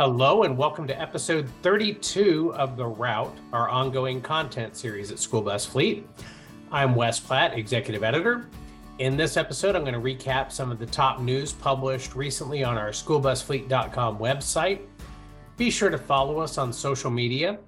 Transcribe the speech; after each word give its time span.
Hello, 0.00 0.44
and 0.44 0.56
welcome 0.56 0.86
to 0.86 0.98
episode 0.98 1.46
32 1.60 2.54
of 2.54 2.78
The 2.78 2.86
Route, 2.86 3.36
our 3.52 3.68
ongoing 3.68 4.22
content 4.22 4.74
series 4.74 5.12
at 5.12 5.18
School 5.18 5.42
Bus 5.42 5.66
Fleet. 5.66 6.08
I'm 6.72 6.94
Wes 6.94 7.20
Platt, 7.20 7.52
executive 7.58 8.02
editor. 8.02 8.48
In 8.98 9.18
this 9.18 9.36
episode, 9.36 9.76
I'm 9.76 9.84
going 9.84 9.92
to 9.92 10.00
recap 10.00 10.52
some 10.52 10.72
of 10.72 10.78
the 10.78 10.86
top 10.86 11.20
news 11.20 11.52
published 11.52 12.14
recently 12.14 12.64
on 12.64 12.78
our 12.78 12.92
schoolbusfleet.com 12.92 14.16
website. 14.18 14.80
Be 15.58 15.70
sure 15.70 15.90
to 15.90 15.98
follow 15.98 16.38
us 16.38 16.56
on 16.56 16.72
social 16.72 17.10
media. 17.10 17.58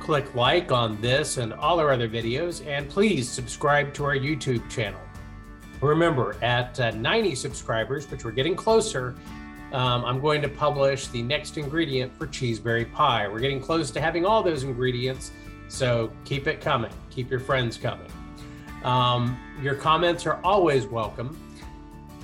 Click 0.00 0.34
like 0.34 0.72
on 0.72 0.98
this 1.02 1.36
and 1.36 1.52
all 1.52 1.78
our 1.78 1.92
other 1.92 2.08
videos, 2.08 2.66
and 2.66 2.88
please 2.88 3.28
subscribe 3.28 3.92
to 3.92 4.04
our 4.06 4.16
YouTube 4.16 4.66
channel. 4.70 5.00
Remember, 5.82 6.36
at 6.40 6.80
uh, 6.80 6.92
90 6.92 7.34
subscribers, 7.34 8.10
which 8.10 8.24
we're 8.24 8.30
getting 8.30 8.56
closer, 8.56 9.14
um, 9.72 10.04
I'm 10.04 10.20
going 10.20 10.42
to 10.42 10.48
publish 10.48 11.06
the 11.06 11.22
next 11.22 11.56
ingredient 11.56 12.16
for 12.16 12.26
cheeseberry 12.26 12.90
pie. 12.92 13.26
We're 13.26 13.40
getting 13.40 13.60
close 13.60 13.90
to 13.92 14.00
having 14.00 14.26
all 14.26 14.42
those 14.42 14.64
ingredients, 14.64 15.32
so 15.68 16.12
keep 16.24 16.46
it 16.46 16.60
coming. 16.60 16.92
Keep 17.10 17.30
your 17.30 17.40
friends 17.40 17.78
coming. 17.78 18.08
Um, 18.84 19.38
your 19.62 19.74
comments 19.74 20.26
are 20.26 20.40
always 20.44 20.86
welcome. 20.86 21.38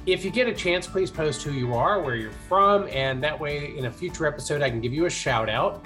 If 0.05 0.25
you 0.25 0.31
get 0.31 0.47
a 0.47 0.55
chance, 0.55 0.87
please 0.87 1.11
post 1.11 1.43
who 1.43 1.53
you 1.53 1.75
are, 1.75 2.03
where 2.03 2.17
you're 2.17 2.31
from, 2.49 2.89
and 2.89 3.23
that 3.23 3.39
way 3.39 3.77
in 3.77 3.87
a 3.87 3.91
future 3.91 4.27
episode, 4.27 4.63
I 4.63 4.71
can 4.71 4.81
give 4.81 4.93
you 4.93 5.07
a 5.07 5.11
shout 5.11 5.49
out. 5.49 5.85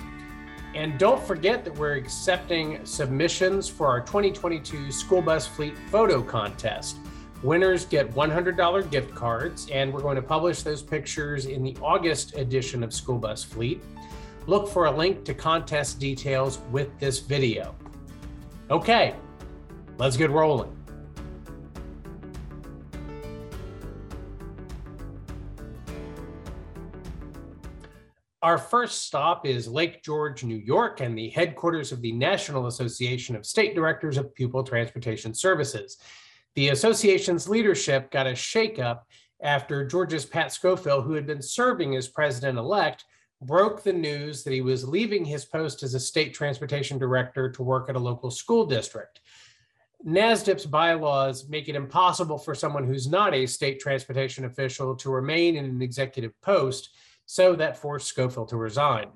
And 0.75 0.99
don't 0.99 1.23
forget 1.23 1.65
that 1.65 1.75
we're 1.77 1.95
accepting 1.95 2.85
submissions 2.85 3.69
for 3.69 3.87
our 3.89 4.01
2022 4.01 4.91
School 4.91 5.21
Bus 5.21 5.47
Fleet 5.47 5.77
Photo 5.91 6.23
Contest. 6.23 6.97
Winners 7.43 7.85
get 7.85 8.09
$100 8.15 8.89
gift 8.93 9.15
cards, 9.17 9.69
and 9.73 9.93
we're 9.93 10.01
going 10.01 10.15
to 10.15 10.23
publish 10.23 10.63
those 10.63 10.81
pictures 10.81 11.47
in 11.47 11.65
the 11.65 11.77
August 11.83 12.37
edition 12.37 12.85
of 12.85 12.95
School 12.95 13.19
Bus 13.19 13.43
Fleet. 13.43 13.83
Look 14.47 14.69
for 14.69 14.87
a 14.87 14.91
link 14.91 15.25
to 15.25 15.35
contest 15.35 15.99
details 15.99 16.61
with 16.71 16.97
this 17.01 17.19
video. 17.19 17.75
Okay, 18.71 19.17
let's 19.99 20.17
get 20.17 20.31
rolling. 20.31 20.77
Our 28.41 28.59
first 28.59 29.03
stop 29.03 29.47
is 29.47 29.67
Lake 29.67 30.03
George, 30.05 30.45
New 30.45 30.57
York, 30.57 31.01
and 31.01 31.19
the 31.19 31.31
headquarters 31.31 31.91
of 31.91 32.03
the 32.03 32.13
National 32.13 32.67
Association 32.67 33.35
of 33.35 33.47
State 33.47 33.75
Directors 33.75 34.17
of 34.17 34.33
Pupil 34.33 34.63
Transportation 34.63 35.35
Services. 35.35 35.99
The 36.55 36.69
association's 36.69 37.49
leadership 37.49 38.11
got 38.11 38.27
a 38.27 38.33
shakeup 38.33 39.01
after 39.43 39.87
Georgia's 39.87 40.27
Pat 40.27 40.53
Schofield, 40.53 41.05
who 41.05 41.15
had 41.15 41.27
been 41.27 41.43
serving 41.43 41.97
as 41.97 42.09
president 42.09 42.59
elect, 42.59 43.05
broke 43.41 43.83
the 43.83 43.93
news 43.93 44.45
that 44.45 44.53
he 44.53 44.61
was 44.61 44.87
leaving 44.87 45.25
his 45.25 45.45
post 45.45 45.83
as 45.83 45.95
a 45.95 46.01
state 46.01 46.35
transportation 46.35 46.99
director 46.99 47.51
to 47.51 47.63
work 47.63 47.89
at 47.89 47.97
a 47.97 47.99
local 47.99 48.31
school 48.31 48.67
district. 48.67 49.21
NASDP's 50.07 50.67
bylaws 50.67 51.49
make 51.49 51.69
it 51.69 51.75
impossible 51.75 52.39
for 52.39 52.55
someone 52.55 52.85
who's 52.85 53.09
not 53.09 53.35
a 53.35 53.47
state 53.47 53.81
transportation 53.81 54.45
official 54.45 54.95
to 54.97 55.11
remain 55.11 55.57
in 55.57 55.65
an 55.65 55.81
executive 55.81 56.39
post, 56.43 56.91
so 57.25 57.55
that 57.55 57.79
forced 57.79 58.09
Schofield 58.09 58.49
to 58.49 58.57
resign. 58.57 59.09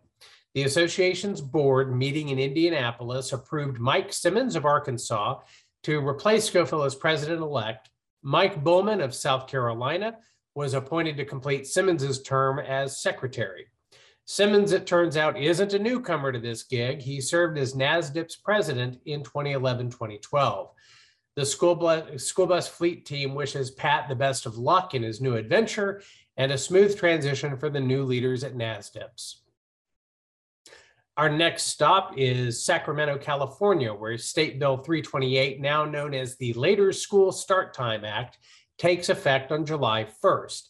The 0.55 0.63
association's 0.63 1.41
board 1.41 1.95
meeting 1.95 2.31
in 2.31 2.39
Indianapolis 2.39 3.33
approved 3.33 3.79
Mike 3.79 4.13
Simmons 4.13 4.57
of 4.57 4.65
Arkansas 4.65 5.41
to 5.87 6.05
replace 6.05 6.47
Schofield 6.47 6.85
as 6.85 6.97
president 6.97 7.41
elect, 7.41 7.91
Mike 8.21 8.65
Bullman 8.65 9.01
of 9.01 9.15
South 9.15 9.47
Carolina 9.47 10.17
was 10.57 10.75
appointed 10.75 11.17
to 11.17 11.25
complete 11.25 11.65
Simmons's 11.65 12.23
term 12.23 12.59
as 12.59 13.01
secretary. 13.01 13.67
Simmons, 14.25 14.73
it 14.73 14.85
turns 14.85 15.17
out, 15.17 15.41
isn't 15.41 15.75
a 15.75 15.79
newcomer 15.79 16.33
to 16.33 16.41
this 16.41 16.65
gig. 16.65 17.01
He 17.01 17.21
served 17.21 17.57
as 17.57 17.75
NASDIP's 17.75 18.35
president 18.35 18.99
in 19.07 19.23
2011 19.23 19.91
2012. 19.91 20.71
The 21.37 21.47
school 21.47 21.77
bus, 21.77 22.25
school 22.25 22.49
bus 22.49 22.67
fleet 22.67 23.07
team 23.07 23.37
wishes 23.37 23.71
Pat 23.71 24.09
the 24.09 24.17
best 24.17 24.45
of 24.45 24.59
luck 24.59 24.95
in 24.97 25.05
his 25.05 25.21
new 25.21 25.37
adventure 25.37 26.03
and 26.37 26.51
a 26.51 26.59
smooth 26.59 26.99
transition 26.99 27.57
for 27.57 27.71
the 27.71 27.79
new 27.79 28.03
leaders 28.03 28.43
at 28.43 28.57
NASDP's. 28.57 29.43
Our 31.17 31.31
next 31.31 31.69
stop 31.69 32.13
is 32.19 32.63
Sacramento, 32.63 33.17
California, 33.17 33.93
where 33.93 34.19
State 34.19 34.59
Bill 34.59 34.77
328, 34.77 35.63
now 35.63 35.87
known 35.87 36.13
as 36.13 36.37
the 36.37 36.53
Later 36.53 36.93
School 36.93 37.33
Start 37.33 37.73
Time 37.73 38.05
Act, 38.05 38.37
takes 38.77 39.09
effect 39.09 39.51
on 39.51 39.65
July 39.65 40.07
1st. 40.23 40.69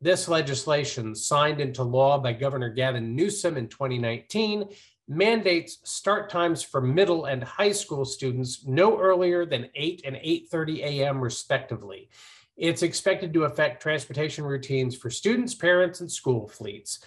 This 0.00 0.28
legislation, 0.28 1.16
signed 1.16 1.60
into 1.60 1.82
law 1.82 2.16
by 2.16 2.32
Governor 2.32 2.68
Gavin 2.68 3.16
Newsom 3.16 3.56
in 3.56 3.66
2019, 3.66 4.68
mandates 5.08 5.78
start 5.82 6.30
times 6.30 6.62
for 6.62 6.80
middle 6.80 7.24
and 7.24 7.42
high 7.42 7.72
school 7.72 8.04
students 8.04 8.64
no 8.68 9.00
earlier 9.00 9.44
than 9.44 9.68
8 9.74 10.02
and 10.04 10.14
8:30 10.14 10.78
a.m. 10.78 11.20
respectively. 11.20 12.08
It's 12.56 12.84
expected 12.84 13.34
to 13.34 13.44
affect 13.44 13.82
transportation 13.82 14.44
routines 14.44 14.96
for 14.96 15.10
students, 15.10 15.56
parents, 15.56 16.00
and 16.00 16.10
school 16.10 16.46
fleets. 16.46 17.00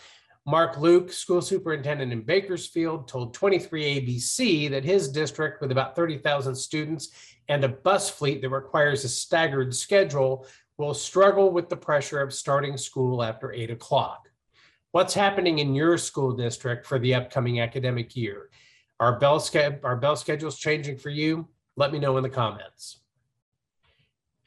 Mark 0.48 0.78
Luque, 0.78 1.12
school 1.12 1.42
superintendent 1.42 2.12
in 2.12 2.22
Bakersfield, 2.22 3.08
told 3.08 3.36
23ABC 3.36 4.72
that 4.72 4.84
his 4.84 5.10
district, 5.10 5.62
with 5.62 5.72
about 5.72 5.96
30,000 5.96 6.56
students 6.56 7.10
and 7.48 7.64
a 7.64 7.70
bus 7.70 8.10
fleet 8.10 8.42
that 8.42 8.50
requires 8.50 9.04
a 9.04 9.10
staggered 9.10 9.76
schedule, 9.76 10.48
will 10.78 10.96
struggle 10.96 11.52
with 11.52 11.70
the 11.70 11.78
pressure 11.78 12.20
of 12.20 12.34
starting 12.34 12.76
school 12.76 13.24
after 13.24 13.52
8 13.52 13.70
o'clock. 13.70 14.30
What's 14.94 15.14
happening 15.14 15.60
in 15.60 15.76
your 15.76 15.98
school 16.00 16.32
district 16.34 16.88
for 16.88 16.98
the 16.98 17.14
upcoming 17.14 17.62
academic 17.62 18.16
year? 18.16 18.50
Are 19.00 19.20
bell, 19.20 19.44
are 19.84 19.96
bell 19.96 20.16
schedules 20.16 20.58
changing 20.58 20.98
for 20.98 21.10
you? 21.10 21.48
Let 21.76 21.92
me 21.92 22.00
know 22.00 22.18
in 22.18 22.24
the 22.24 22.30
comments. 22.30 23.01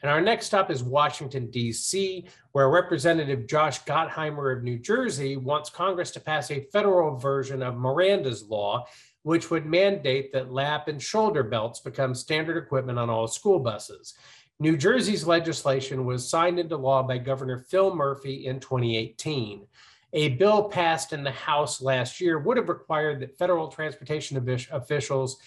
And 0.05 0.11
our 0.11 0.21
next 0.21 0.45
stop 0.45 0.71
is 0.71 0.85
Washington, 0.85 1.51
D.C., 1.51 2.27
where 2.53 2.69
Representative 2.69 3.47
Josh 3.47 3.83
Gottheimer 3.85 4.55
of 4.55 4.63
New 4.63 4.79
Jersey 4.79 5.39
wants 5.39 5.71
Congress 5.71 6.11
to 6.11 6.21
pass 6.21 6.51
a 6.51 6.67
federal 6.71 7.17
version 7.17 7.63
of 7.63 7.79
Miranda's 7.79 8.43
law, 8.43 8.87
which 9.23 9.51
would 9.51 9.65
mandate 9.65 10.31
that 10.35 10.53
lap 10.53 10.89
and 10.89 11.01
shoulder 11.01 11.43
belts 11.43 11.81
become 11.81 12.15
standard 12.15 12.63
equipment 12.63 12.99
on 12.99 13.09
all 13.09 13.27
school 13.27 13.59
buses. 13.59 14.13
New 14.61 14.77
Jersey's 14.77 15.27
legislation 15.27 16.05
was 16.05 16.29
signed 16.29 16.59
into 16.59 16.77
law 16.77 17.03
by 17.03 17.17
Governor 17.17 17.65
Phil 17.71 17.97
Murphy 17.97 18.45
in 18.45 18.61
2018. 18.61 19.67
A 20.13 20.29
bill 20.29 20.65
passed 20.65 21.15
in 21.15 21.25
the 21.25 21.31
House 21.31 21.81
last 21.81 22.21
year 22.21 22.39
would 22.39 22.59
have 22.59 22.69
required 22.69 23.21
that 23.21 23.39
federal 23.39 23.69
transportation 23.69 24.37
officials 24.71 25.39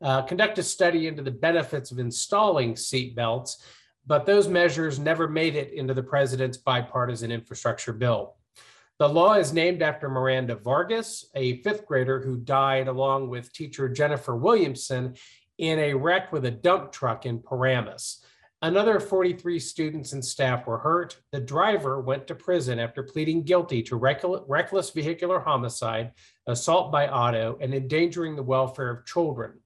uh, 0.00 0.22
conduct 0.22 0.56
a 0.56 0.62
study 0.62 1.06
into 1.06 1.20
the 1.20 1.30
benefits 1.30 1.90
of 1.90 1.98
installing 1.98 2.76
seat 2.76 3.14
belts 3.14 3.62
but 4.06 4.26
those 4.26 4.48
measures 4.48 4.98
never 4.98 5.26
made 5.26 5.56
it 5.56 5.72
into 5.72 5.94
the 5.94 6.02
president's 6.02 6.58
bipartisan 6.58 7.32
infrastructure 7.32 7.92
bill. 7.92 8.36
The 8.98 9.08
law 9.08 9.34
is 9.34 9.52
named 9.52 9.82
after 9.82 10.08
Miranda 10.08 10.54
Vargas, 10.56 11.26
a 11.34 11.60
fifth 11.62 11.84
grader 11.84 12.20
who 12.20 12.38
died 12.38 12.88
along 12.88 13.28
with 13.28 13.52
teacher 13.52 13.88
Jennifer 13.88 14.36
Williamson 14.36 15.14
in 15.58 15.78
a 15.78 15.94
wreck 15.94 16.32
with 16.32 16.46
a 16.46 16.50
dump 16.50 16.92
truck 16.92 17.26
in 17.26 17.40
Paramus. 17.40 18.24
Another 18.62 18.98
43 18.98 19.58
students 19.58 20.14
and 20.14 20.24
staff 20.24 20.66
were 20.66 20.78
hurt. 20.78 21.18
The 21.30 21.40
driver 21.40 22.00
went 22.00 22.26
to 22.28 22.34
prison 22.34 22.78
after 22.78 23.02
pleading 23.02 23.42
guilty 23.42 23.82
to 23.82 23.96
reckless 23.96 24.90
vehicular 24.90 25.40
homicide, 25.40 26.12
assault 26.46 26.90
by 26.90 27.06
auto, 27.08 27.58
and 27.60 27.74
endangering 27.74 28.34
the 28.34 28.42
welfare 28.42 28.90
of 28.90 29.04
children. 29.04 29.60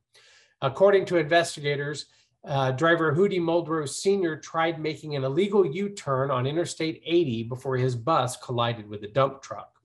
According 0.61 1.05
to 1.07 1.19
investigators, 1.19 2.07
uh, 2.45 2.71
driver 2.73 3.15
Hudy 3.15 3.39
Muldrow 3.39 3.89
Sr. 3.89 4.37
tried 4.37 4.81
making 4.81 5.17
an 5.17 5.25
illegal 5.25 5.65
U 5.67 5.91
turn 5.91 6.31
on 6.31 6.47
Interstate 6.47 7.03
80 7.05 7.45
before 7.45 7.77
his 7.77 7.97
bus 7.97 8.37
collided 8.37 8.89
with 8.89 9.03
a 9.03 9.09
dump 9.09 9.43
truck. 9.43 9.81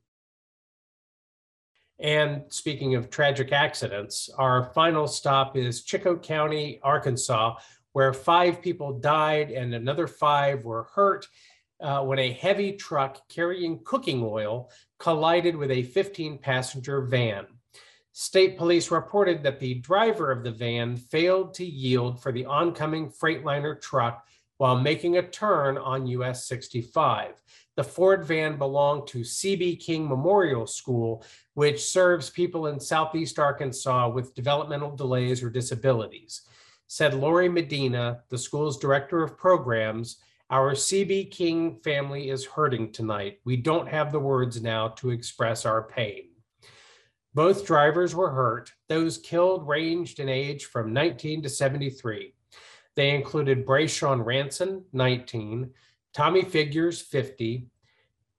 And 2.00 2.44
speaking 2.50 2.96
of 2.96 3.10
tragic 3.10 3.52
accidents, 3.52 4.30
our 4.38 4.72
final 4.74 5.08
stop 5.08 5.56
is 5.56 5.84
Chicot 5.84 6.24
County, 6.24 6.80
Arkansas, 6.84 7.56
where 7.94 8.14
five 8.14 8.62
people 8.62 9.00
died 9.00 9.52
and 9.52 9.74
another 9.74 10.08
five 10.08 10.66
were 10.66 10.88
hurt 10.94 11.28
uh, 11.82 12.04
when 12.04 12.20
a 12.20 12.34
heavy 12.34 12.74
truck 12.74 13.28
carrying 13.30 13.80
cooking 13.84 14.22
oil 14.24 14.70
collided 15.00 15.56
with 15.56 15.72
a 15.72 15.84
15 15.84 16.38
passenger 16.38 17.02
van. 17.02 17.46
State 18.18 18.58
police 18.58 18.92
reported 18.92 19.44
that 19.44 19.60
the 19.60 19.74
driver 19.74 20.32
of 20.32 20.42
the 20.42 20.50
van 20.50 20.96
failed 20.96 21.54
to 21.54 21.66
yield 21.66 22.24
for 22.24 22.32
the 22.32 22.46
oncoming 22.46 23.10
Freightliner 23.10 23.82
truck 23.82 24.26
while 24.56 24.80
making 24.80 25.18
a 25.18 25.22
turn 25.22 25.78
on 25.78 26.08
US 26.08 26.48
65. 26.48 27.42
The 27.76 27.84
Ford 27.84 28.24
van 28.24 28.58
belonged 28.58 29.08
to 29.08 29.20
CB 29.20 29.82
King 29.82 30.08
Memorial 30.08 30.66
School, 30.66 31.26
which 31.56 31.84
serves 31.84 32.30
people 32.30 32.68
in 32.68 32.80
Southeast 32.80 33.38
Arkansas 33.38 34.08
with 34.08 34.34
developmental 34.34 34.96
delays 34.96 35.44
or 35.44 35.50
disabilities. 35.50 36.44
Said 36.88 37.16
Lori 37.16 37.50
Medina, 37.50 38.22
the 38.30 38.38
school's 38.38 38.80
director 38.80 39.24
of 39.24 39.38
programs, 39.38 40.20
our 40.50 40.74
CB 40.74 41.32
King 41.32 41.82
family 41.84 42.30
is 42.30 42.46
hurting 42.46 42.94
tonight. 42.94 43.40
We 43.44 43.58
don't 43.58 43.90
have 43.90 44.14
the 44.14 44.20
words 44.20 44.62
now 44.62 44.88
to 45.00 45.10
express 45.10 45.66
our 45.66 45.84
pain. 45.84 46.30
Both 47.36 47.66
drivers 47.66 48.16
were 48.16 48.32
hurt. 48.32 48.72
Those 48.88 49.18
killed 49.18 49.68
ranged 49.68 50.22
in 50.22 50.30
age 50.30 50.66
from 50.66 50.94
19 50.94 51.42
to 51.42 51.50
73. 51.50 52.34
They 52.96 53.10
included 53.10 53.66
Brayshawn 53.66 54.26
Ranson, 54.26 54.86
19, 54.94 55.70
Tommy 56.14 56.44
Figures, 56.44 57.02
50, 57.02 57.68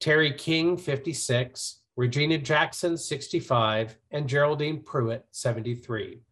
Terry 0.01 0.33
King, 0.33 0.79
56, 0.79 1.83
Regina 1.95 2.39
Jackson, 2.39 2.97
65, 2.97 3.99
and 4.13 4.27
Geraldine 4.27 4.83
Pruitt, 4.83 5.27
73. 5.31 6.23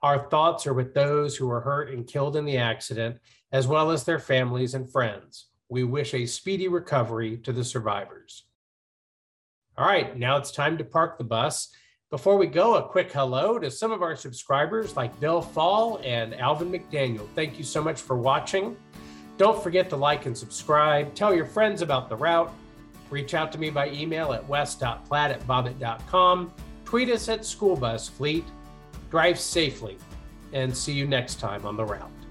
Our 0.00 0.28
thoughts 0.30 0.68
are 0.68 0.74
with 0.74 0.94
those 0.94 1.36
who 1.36 1.48
were 1.48 1.62
hurt 1.62 1.90
and 1.90 2.06
killed 2.06 2.36
in 2.36 2.44
the 2.44 2.58
accident, 2.58 3.18
as 3.50 3.66
well 3.66 3.90
as 3.90 4.04
their 4.04 4.20
families 4.20 4.74
and 4.74 4.88
friends. 4.88 5.46
We 5.68 5.82
wish 5.82 6.14
a 6.14 6.26
speedy 6.26 6.68
recovery 6.68 7.38
to 7.38 7.52
the 7.52 7.64
survivors. 7.64 8.44
All 9.76 9.86
right, 9.86 10.16
now 10.16 10.36
it's 10.36 10.52
time 10.52 10.78
to 10.78 10.84
park 10.84 11.18
the 11.18 11.24
bus. 11.24 11.74
Before 12.14 12.36
we 12.36 12.46
go, 12.46 12.76
a 12.76 12.82
quick 12.88 13.10
hello 13.10 13.58
to 13.58 13.68
some 13.68 13.90
of 13.90 14.00
our 14.00 14.14
subscribers 14.14 14.94
like 14.94 15.18
Bill 15.18 15.42
Fall 15.42 16.00
and 16.04 16.32
Alvin 16.36 16.70
McDaniel. 16.70 17.26
Thank 17.34 17.58
you 17.58 17.64
so 17.64 17.82
much 17.82 18.00
for 18.00 18.16
watching. 18.16 18.76
Don't 19.36 19.60
forget 19.60 19.90
to 19.90 19.96
like 19.96 20.26
and 20.26 20.38
subscribe. 20.38 21.12
Tell 21.16 21.34
your 21.34 21.44
friends 21.44 21.82
about 21.82 22.08
the 22.08 22.14
route. 22.14 22.52
Reach 23.10 23.34
out 23.34 23.50
to 23.50 23.58
me 23.58 23.68
by 23.68 23.90
email 23.90 24.32
at 24.32 24.48
west.platt 24.48 25.32
at 25.32 25.44
bobit.com. 25.48 26.52
Tweet 26.84 27.08
us 27.08 27.28
at 27.28 27.40
schoolbusfleet. 27.40 28.44
Drive 29.10 29.36
safely 29.36 29.98
and 30.52 30.72
see 30.76 30.92
you 30.92 31.08
next 31.08 31.40
time 31.40 31.66
on 31.66 31.76
the 31.76 31.84
route. 31.84 32.23